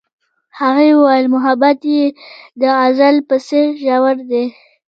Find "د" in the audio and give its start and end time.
2.59-2.61